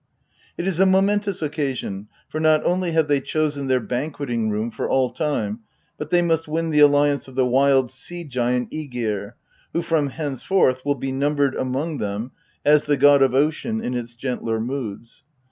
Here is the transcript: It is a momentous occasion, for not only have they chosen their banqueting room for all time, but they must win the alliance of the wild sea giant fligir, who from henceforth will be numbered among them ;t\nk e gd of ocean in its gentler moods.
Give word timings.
It 0.57 0.65
is 0.65 0.79
a 0.79 0.87
momentous 0.87 1.43
occasion, 1.43 2.07
for 2.27 2.39
not 2.39 2.65
only 2.65 2.91
have 2.93 3.07
they 3.07 3.21
chosen 3.21 3.67
their 3.67 3.79
banqueting 3.79 4.49
room 4.49 4.71
for 4.71 4.89
all 4.89 5.11
time, 5.11 5.59
but 5.99 6.09
they 6.09 6.23
must 6.23 6.47
win 6.47 6.71
the 6.71 6.79
alliance 6.79 7.27
of 7.27 7.35
the 7.35 7.45
wild 7.45 7.91
sea 7.91 8.23
giant 8.23 8.71
fligir, 8.71 9.33
who 9.73 9.83
from 9.83 10.09
henceforth 10.09 10.83
will 10.83 10.95
be 10.95 11.11
numbered 11.11 11.53
among 11.53 11.99
them 11.99 12.31
;t\nk 12.65 12.89
e 12.95 12.97
gd 12.97 13.21
of 13.21 13.35
ocean 13.35 13.79
in 13.79 13.93
its 13.93 14.15
gentler 14.15 14.59
moods. 14.59 15.23